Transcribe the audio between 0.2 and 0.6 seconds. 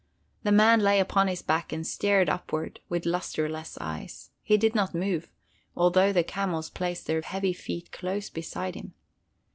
The